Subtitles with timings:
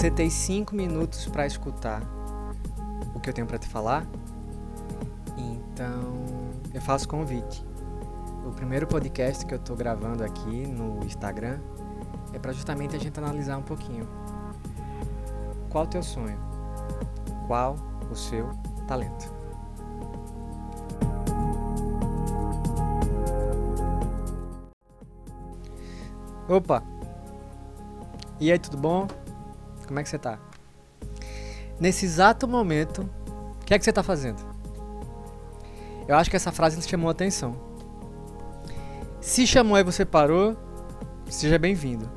[0.00, 2.02] Você tem cinco minutos para escutar
[3.14, 4.06] o que eu tenho para te falar?
[5.36, 6.14] Então,
[6.72, 7.62] eu faço convite.
[8.46, 11.58] O primeiro podcast que eu estou gravando aqui no Instagram
[12.32, 14.08] é para justamente a gente analisar um pouquinho.
[15.68, 16.38] Qual o teu sonho?
[17.46, 17.76] Qual
[18.10, 18.48] o seu
[18.88, 19.30] talento?
[26.48, 26.82] Opa!
[28.40, 29.19] E aí, tudo bom?
[29.90, 30.38] Como é que você tá?
[31.80, 33.10] Nesse exato momento,
[33.60, 34.40] o que é que você tá fazendo?
[36.06, 37.56] Eu acho que essa frase chamou a atenção.
[39.20, 40.56] Se chamou e você parou,
[41.28, 42.08] seja bem-vindo.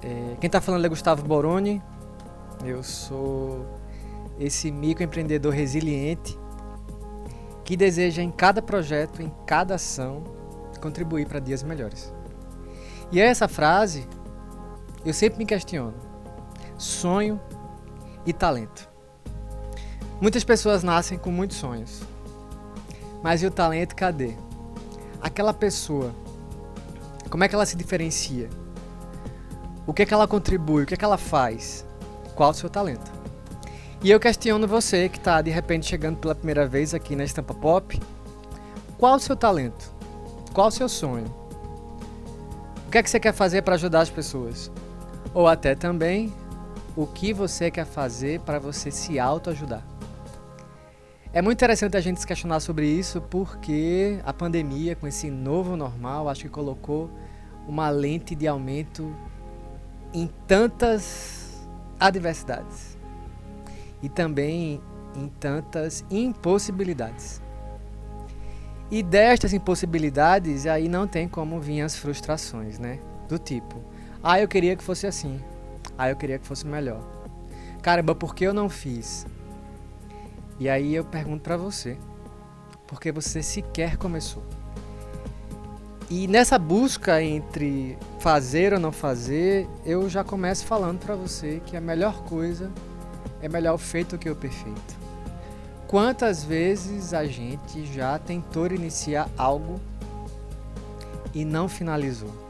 [0.00, 1.82] É, quem tá falando é Gustavo Boroni.
[2.64, 3.66] Eu sou
[4.38, 6.38] esse microempreendedor resiliente
[7.64, 10.22] que deseja em cada projeto, em cada ação,
[10.80, 12.14] contribuir para dias melhores.
[13.10, 14.06] E essa frase
[15.04, 15.94] eu sempre me questiono:
[16.78, 17.40] sonho
[18.26, 18.88] e talento.
[20.20, 22.02] Muitas pessoas nascem com muitos sonhos,
[23.22, 24.34] mas e o talento cadê?
[25.20, 26.14] Aquela pessoa,
[27.30, 28.48] como é que ela se diferencia?
[29.86, 30.84] O que é que ela contribui?
[30.84, 31.84] O que é que ela faz?
[32.34, 33.12] Qual o seu talento?
[34.02, 37.54] E eu questiono você que está de repente chegando pela primeira vez aqui na Estampa
[37.54, 38.00] Pop.
[38.98, 39.90] Qual o seu talento?
[40.52, 41.44] Qual o seu sonho?
[42.94, 44.70] que é que você quer fazer para ajudar as pessoas?
[45.34, 46.32] Ou até também
[46.96, 49.82] o que você quer fazer para você se autoajudar.
[51.32, 55.76] É muito interessante a gente se questionar sobre isso porque a pandemia, com esse novo
[55.76, 57.10] normal, acho que colocou
[57.66, 59.12] uma lente de aumento
[60.12, 61.66] em tantas
[61.98, 62.96] adversidades
[64.00, 64.80] e também
[65.16, 67.42] em tantas impossibilidades.
[68.88, 73.00] E destas impossibilidades, aí não tem como vir as frustrações, né?
[73.28, 73.82] Do tipo,
[74.26, 75.38] ah, eu queria que fosse assim.
[75.98, 77.02] Ah, eu queria que fosse melhor.
[77.82, 79.26] Caramba, por que eu não fiz?
[80.58, 81.98] E aí eu pergunto para você,
[82.86, 84.42] porque você sequer começou.
[86.08, 91.76] E nessa busca entre fazer ou não fazer, eu já começo falando para você que
[91.76, 92.70] a melhor coisa
[93.42, 94.96] é melhor o feito que o perfeito.
[95.86, 99.78] Quantas vezes a gente já tentou iniciar algo
[101.34, 102.43] e não finalizou?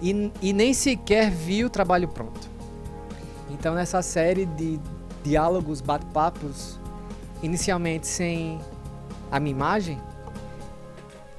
[0.00, 2.48] E, e nem sequer viu o trabalho pronto.
[3.50, 4.78] Então, nessa série de
[5.24, 6.78] diálogos, bate-papos,
[7.42, 8.60] inicialmente sem
[9.30, 10.00] a minha imagem,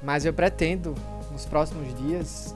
[0.01, 0.95] mas eu pretendo,
[1.31, 2.55] nos próximos dias,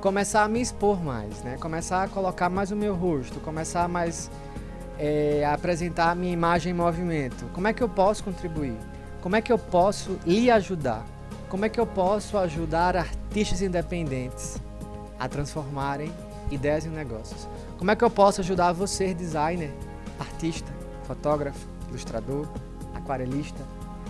[0.00, 1.56] começar a me expor mais, né?
[1.58, 4.30] Começar a colocar mais o meu rosto, começar mais
[4.98, 7.46] é, apresentar a minha imagem em movimento?
[7.52, 8.76] Como é que eu posso contribuir?
[9.20, 11.04] Como é que eu posso lhe ajudar?
[11.48, 14.60] Como é que eu posso ajudar artistas independentes
[15.24, 16.12] a transformarem
[16.50, 17.48] ideias em negócios?
[17.78, 19.72] Como é que eu posso ajudar você, designer,
[20.18, 20.70] artista,
[21.04, 22.46] fotógrafo, ilustrador,
[22.94, 23.62] aquarelista,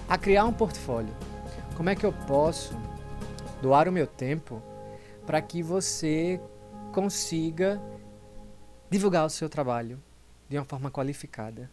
[0.09, 1.15] a criar um portfólio?
[1.77, 2.75] Como é que eu posso
[3.63, 4.61] doar o meu tempo
[5.25, 6.41] para que você
[6.93, 7.81] consiga
[8.91, 9.99] divulgar o seu trabalho
[10.49, 11.71] de uma forma qualificada.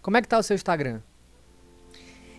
[0.00, 1.00] Como é que está o seu Instagram?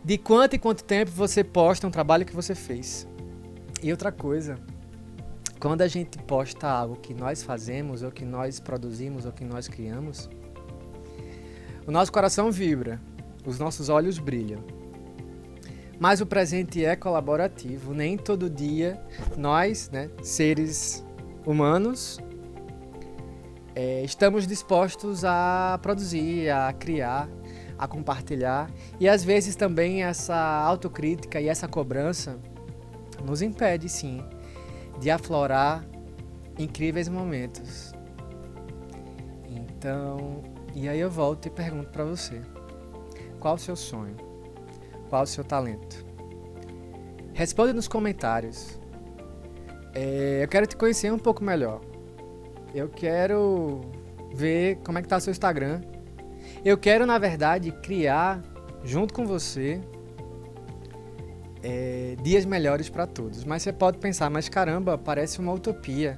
[0.03, 3.07] De quanto e quanto tempo você posta um trabalho que você fez?
[3.83, 4.59] E outra coisa,
[5.59, 9.67] quando a gente posta algo que nós fazemos, ou que nós produzimos, ou que nós
[9.67, 10.29] criamos,
[11.85, 12.99] o nosso coração vibra,
[13.45, 14.61] os nossos olhos brilham.
[15.99, 19.01] Mas o presente é colaborativo, nem todo dia
[19.35, 21.03] nós, né, seres
[21.45, 22.19] humanos,
[23.73, 27.27] é, estamos dispostos a produzir, a criar,
[27.77, 28.69] a compartilhar.
[28.99, 32.37] E às vezes também essa autocrítica e essa cobrança
[33.23, 34.23] nos impede, sim,
[34.99, 35.85] de aflorar
[36.57, 37.93] incríveis momentos.
[39.49, 40.43] Então,
[40.73, 42.41] e aí eu volto e pergunto para você:
[43.39, 44.15] qual o seu sonho?
[45.09, 46.05] Qual o seu talento?
[47.33, 48.79] Responda nos comentários.
[49.93, 51.81] É, eu quero te conhecer um pouco melhor.
[52.73, 53.81] Eu quero
[54.33, 55.81] ver como é que tá seu Instagram.
[56.65, 58.41] Eu quero, na verdade, criar
[58.83, 59.81] junto com você
[61.63, 63.43] é, dias melhores para todos.
[63.43, 66.17] Mas você pode pensar, mas caramba, parece uma utopia.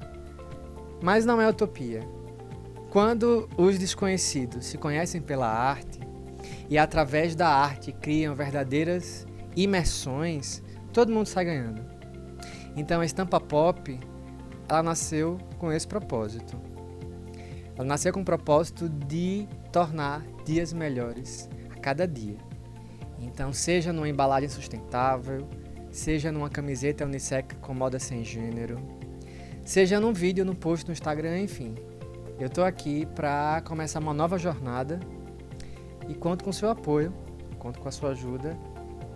[1.02, 2.02] Mas não é utopia.
[2.90, 6.00] Quando os desconhecidos se conhecem pela arte
[6.68, 9.26] e através da arte criam verdadeiras
[9.56, 11.82] imersões, todo mundo sai ganhando.
[12.76, 13.98] Então a estampa pop
[14.68, 16.56] ela nasceu com esse propósito.
[17.76, 22.36] Ela nasceu com o propósito de tornar dias melhores a cada dia.
[23.20, 25.46] Então, seja numa embalagem sustentável,
[25.90, 28.78] seja numa camiseta unissex com moda sem gênero,
[29.64, 31.74] seja num vídeo, num post no Instagram, enfim.
[32.38, 34.98] Eu estou aqui para começar uma nova jornada
[36.08, 37.12] e conto com seu apoio,
[37.58, 38.56] conto com a sua ajuda.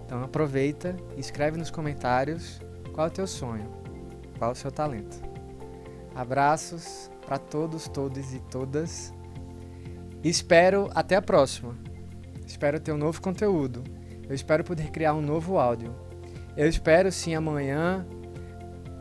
[0.05, 2.61] Então aproveita escreve nos comentários
[2.93, 3.69] qual é o teu sonho,
[4.39, 5.17] qual é o seu talento.
[6.15, 9.12] Abraços para todos, todos e todas.
[10.23, 11.75] Espero até a próxima.
[12.46, 13.82] Espero ter um novo conteúdo.
[14.29, 15.94] Eu espero poder criar um novo áudio.
[16.56, 18.06] Eu espero sim amanhã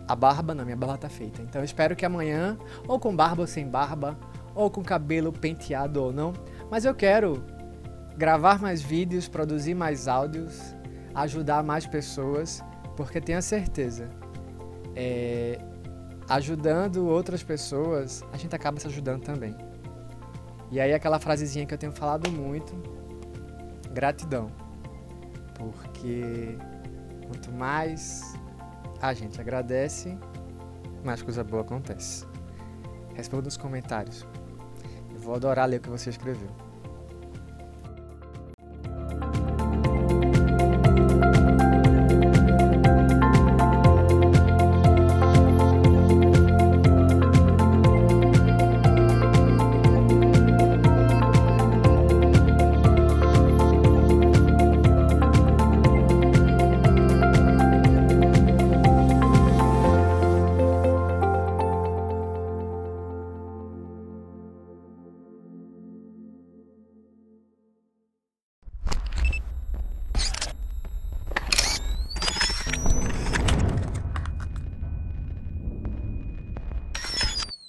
[0.07, 1.41] a barba, não, minha barba tá feita.
[1.41, 2.57] Então eu espero que amanhã,
[2.87, 4.17] ou com barba ou sem barba,
[4.55, 6.33] ou com cabelo penteado ou não,
[6.69, 7.43] mas eu quero
[8.17, 10.75] gravar mais vídeos, produzir mais áudios,
[11.15, 12.63] ajudar mais pessoas,
[12.95, 14.09] porque tenha certeza,
[14.95, 15.59] é,
[16.29, 19.55] ajudando outras pessoas, a gente acaba se ajudando também.
[20.71, 22.73] E aí aquela frasezinha que eu tenho falado muito,
[23.93, 24.51] gratidão.
[25.55, 26.57] Porque
[27.27, 28.33] quanto mais
[29.01, 30.17] a gente agradece,
[31.03, 32.25] mais coisa boa acontece.
[33.13, 34.25] Responda nos comentários.
[35.13, 36.49] Eu vou adorar ler o que você escreveu.